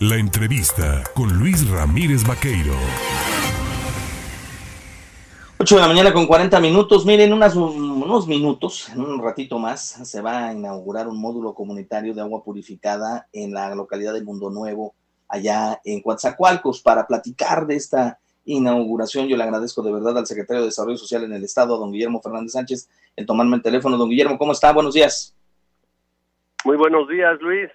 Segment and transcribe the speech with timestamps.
[0.00, 2.74] La entrevista con Luis Ramírez Vaqueiro.
[5.58, 7.06] 8 de la mañana con 40 minutos.
[7.06, 12.12] Miren, unas, unos minutos, en un ratito más, se va a inaugurar un módulo comunitario
[12.12, 14.94] de agua purificada en la localidad de Mundo Nuevo,
[15.28, 16.82] allá en Coatzacoalcos.
[16.82, 21.24] Para platicar de esta inauguración, yo le agradezco de verdad al secretario de Desarrollo Social
[21.24, 23.96] en el Estado, don Guillermo Fernández Sánchez, en tomarme el teléfono.
[23.96, 24.74] Don Guillermo, ¿cómo está?
[24.74, 25.34] Buenos días.
[26.66, 27.70] Muy buenos días, Luis.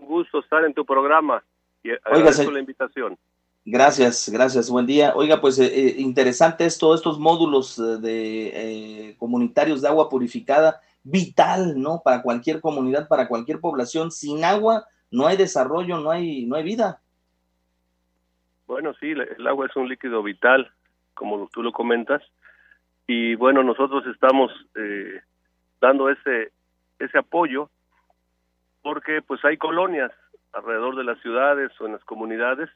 [0.00, 1.42] Un gusto estar en tu programa
[1.82, 3.18] y agradezco la invitación.
[3.64, 5.12] Gracias, gracias, buen día.
[5.14, 11.78] Oiga, pues eh, eh, interesante esto, estos módulos eh, de comunitarios de agua purificada, vital,
[11.78, 12.00] ¿no?
[12.02, 14.10] Para cualquier comunidad, para cualquier población.
[14.10, 17.00] Sin agua no hay desarrollo, no hay, no hay vida.
[18.66, 20.70] Bueno, sí, el agua es un líquido vital,
[21.12, 22.22] como tú lo comentas,
[23.06, 24.50] y bueno, nosotros estamos
[25.80, 26.52] dando ese
[26.98, 27.70] ese apoyo
[28.88, 30.10] porque pues hay colonias
[30.54, 32.70] alrededor de las ciudades o en las comunidades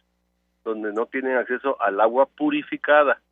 [0.62, 3.22] donde no tienen acceso al agua purificada.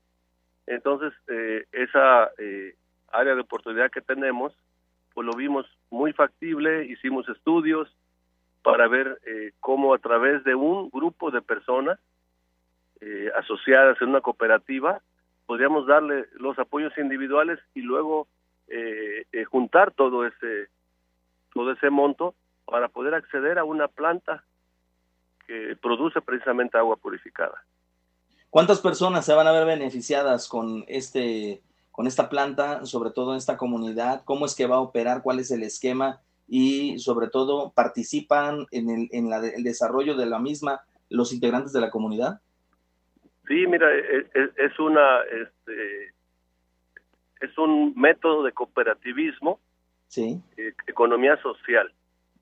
[0.66, 2.74] Entonces, eh, esa eh,
[3.12, 4.54] área de oportunidad que tenemos,
[5.12, 7.94] pues lo vimos muy factible, hicimos estudios
[8.62, 11.98] para ver eh, cómo a través de un grupo de personas
[13.36, 15.02] asociadas en una cooperativa,
[15.44, 18.26] podríamos darle los apoyos individuales y luego
[19.50, 20.68] juntar todo ese
[21.52, 22.34] todo ese monto
[22.70, 24.44] para poder acceder a una planta
[25.46, 27.64] que produce precisamente agua purificada.
[28.48, 33.38] ¿Cuántas personas se van a ver beneficiadas con este con esta planta, sobre todo en
[33.38, 34.22] esta comunidad?
[34.24, 35.22] ¿Cómo es que va a operar?
[35.22, 36.20] ¿Cuál es el esquema?
[36.48, 41.80] Y sobre todo, ¿participan en el, en el desarrollo de la misma los integrantes de
[41.80, 42.40] la comunidad?
[43.46, 46.14] Sí, mira, e, e, es, una este,
[47.40, 49.60] es un método de cooperativismo,
[50.06, 50.40] sí.
[50.56, 51.92] Eh, economía social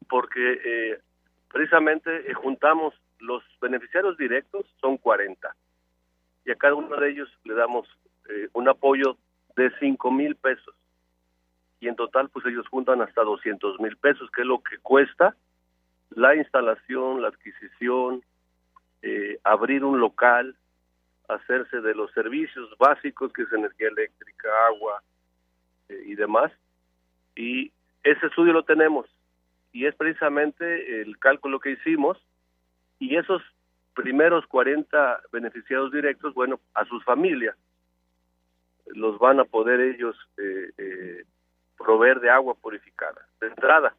[0.09, 1.01] porque eh,
[1.51, 5.55] precisamente eh, juntamos los beneficiarios directos, son 40,
[6.45, 7.87] y a cada uno de ellos le damos
[8.29, 9.17] eh, un apoyo
[9.56, 10.74] de 5 mil pesos.
[11.80, 15.36] Y en total, pues ellos juntan hasta 200 mil pesos, que es lo que cuesta
[16.11, 18.23] la instalación, la adquisición,
[19.45, 20.57] abrir un local,
[21.29, 25.02] hacerse de los servicios básicos, que es energía eléctrica, agua
[25.89, 26.51] y demás.
[27.36, 27.70] Y
[28.02, 29.07] ese estudio lo tenemos
[29.73, 32.18] y es precisamente el cálculo que hicimos
[32.98, 33.42] y esos
[33.95, 37.56] primeros 40 beneficiados directos, bueno, a sus familias
[38.95, 41.24] los van a poder ellos eh, eh,
[41.77, 43.95] proveer de agua purificada, de entrada,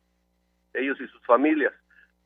[0.73, 1.73] ellos y sus familias.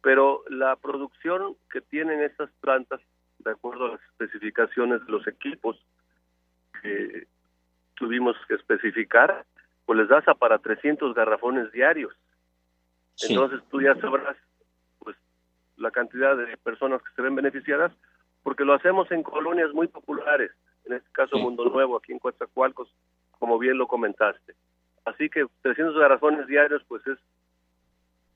[0.01, 2.99] Pero la producción que tienen estas plantas,
[3.39, 5.77] de acuerdo a las especificaciones de los equipos
[6.81, 7.27] que
[7.95, 9.45] tuvimos que especificar,
[9.85, 12.13] pues les da hasta para 300 garrafones diarios.
[13.21, 14.37] Entonces tú ya sabrás
[14.99, 15.15] pues
[15.77, 17.91] la cantidad de personas que se ven beneficiadas
[18.41, 20.51] porque lo hacemos en colonias muy populares,
[20.85, 22.89] en este caso Mundo Nuevo, aquí en Coatzacoalcos,
[23.39, 24.55] como bien lo comentaste.
[25.05, 27.17] Así que 300 garrafones diarios pues es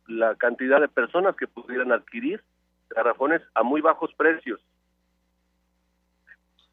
[0.08, 2.42] la cantidad de personas que pudieran adquirir
[2.90, 4.62] garrafones a muy bajos precios.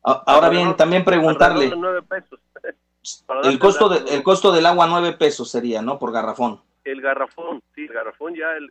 [0.03, 1.73] Ahora bien, también preguntarle.
[2.09, 2.39] pesos.
[3.45, 5.99] el costo de, el costo del agua 9 pesos sería, ¿no?
[5.99, 8.71] Por garrafón el garrafón, sí, el garrafón ya, el,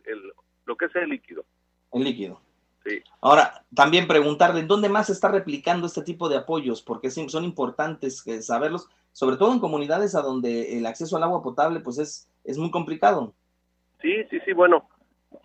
[0.64, 1.44] lo que es el líquido.
[1.92, 2.40] El líquido.
[2.84, 3.02] Sí.
[3.20, 6.82] Ahora, también preguntarle, ¿dónde más se está replicando este tipo de apoyos?
[6.82, 11.80] Porque son importantes saberlos, sobre todo en comunidades a donde el acceso al agua potable
[11.80, 13.32] pues es, es muy complicado.
[14.02, 14.86] Sí, sí, sí, bueno,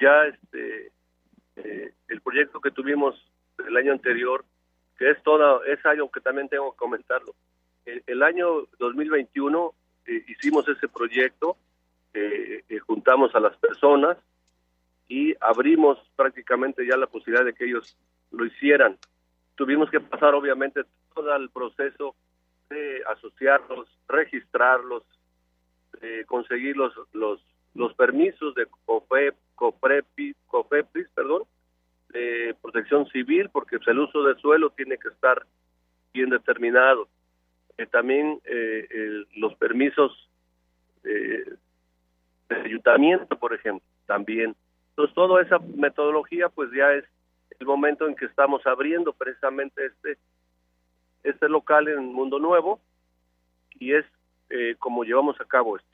[0.01, 0.91] ya este,
[1.55, 3.15] eh, el proyecto que tuvimos
[3.65, 4.43] el año anterior,
[4.97, 7.33] que es todo, es algo que también tengo que comentarlo.
[7.85, 9.73] El, año 2021
[10.05, 11.57] eh, hicimos ese proyecto
[12.13, 14.17] eh, juntamos a las personas
[15.07, 17.97] y abrimos prácticamente ya la posibilidad de que ellos
[18.31, 18.97] lo hicieran.
[19.55, 20.81] Tuvimos que pasar obviamente
[21.13, 22.15] todo el proceso
[22.69, 25.03] de asociarlos, registrarlos,
[26.27, 27.43] conseguir los, los,
[27.73, 31.43] los permisos de COFEP, COFEPRIS, perdón,
[32.09, 35.45] de protección civil, porque pues, el uso del suelo tiene que estar
[36.13, 37.07] bien determinado.
[37.77, 40.11] Eh, también eh, los permisos
[42.49, 44.55] eh, de ayuntamiento, por ejemplo, también.
[44.89, 47.05] Entonces, toda esa metodología, pues ya es
[47.59, 50.17] el momento en que estamos abriendo precisamente este,
[51.23, 52.79] este local en Mundo Nuevo
[53.79, 54.05] y es
[54.49, 55.89] eh, como llevamos a cabo esto.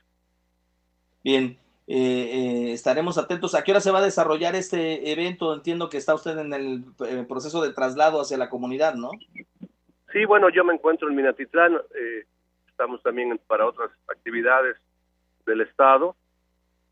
[1.23, 1.57] Bien,
[1.87, 3.55] eh, eh, estaremos atentos.
[3.55, 5.53] ¿A qué hora se va a desarrollar este evento?
[5.53, 6.83] Entiendo que está usted en el
[7.27, 9.11] proceso de traslado hacia la comunidad, ¿no?
[10.13, 11.77] Sí, bueno, yo me encuentro en Minatitlán.
[12.67, 14.77] estamos también para otras actividades
[15.45, 16.15] del Estado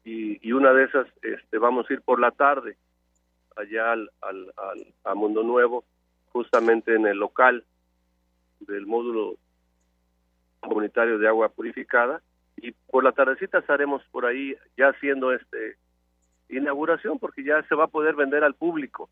[0.03, 2.77] y, una de esas este, vamos a ir por la tarde
[3.55, 4.53] allá al, al,
[5.03, 5.85] a Mundo Nuevo,
[6.31, 7.63] justamente en el local
[8.59, 9.35] del módulo
[10.59, 12.21] comunitario de agua purificada
[12.57, 15.77] y por la tardecita estaremos por ahí ya haciendo este
[16.49, 19.09] inauguración porque ya se va a poder vender al público.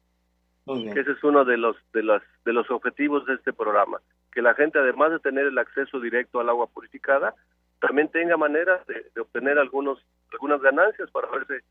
[0.66, 4.00] Que ese es uno de los de los de los objetivos de este programa,
[4.32, 7.34] que la gente además de tener el acceso directo al agua purificada,
[7.82, 10.00] también tenga manera de, obtener algunos
[10.32, 11.62] algunas ganancias para verse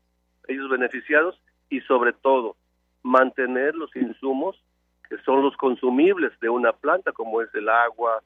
[0.47, 2.55] ellos beneficiados y sobre todo
[3.01, 4.61] mantener los insumos
[5.09, 8.21] que son los consumibles de una planta como es el agua,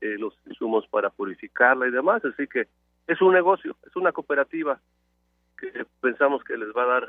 [0.00, 2.68] eh, los insumos para purificarla y demás, así que
[3.06, 4.78] es un negocio, es una cooperativa
[5.56, 7.08] que pensamos que les va a dar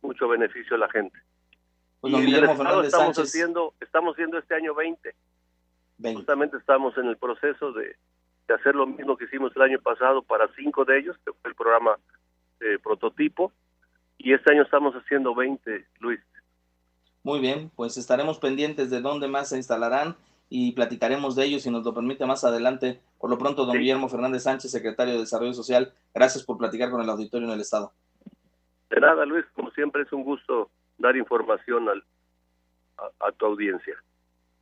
[0.00, 1.18] mucho beneficio a la gente.
[2.00, 5.14] Pues y estamos haciendo, estamos haciendo este año 20.
[6.14, 7.96] Justamente estamos en el proceso de,
[8.52, 11.56] hacer lo mismo que hicimos el año pasado para cinco de ellos, que fue el
[11.56, 11.96] programa
[12.60, 13.52] eh, prototipo,
[14.18, 16.20] y este año estamos haciendo 20, Luis.
[17.22, 20.16] Muy bien, pues estaremos pendientes de dónde más se instalarán
[20.50, 23.00] y platicaremos de ellos si nos lo permite más adelante.
[23.18, 27.00] Por lo pronto, don Guillermo Fernández Sánchez, secretario de Desarrollo Social, gracias por platicar con
[27.00, 27.92] el auditorio en el Estado.
[28.90, 32.04] De nada, Luis, como siempre es un gusto dar información al,
[33.20, 33.96] a, tu audiencia.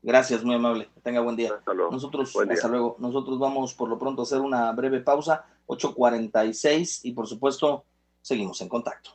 [0.03, 0.89] Gracias, muy amable.
[0.95, 1.55] Que tenga buen día.
[1.55, 1.93] Hasta luego.
[1.93, 2.97] Nosotros, hasta luego.
[2.99, 7.85] Nosotros vamos por lo pronto a hacer una breve pausa, 8.46, y por supuesto,
[8.21, 9.11] seguimos en contacto.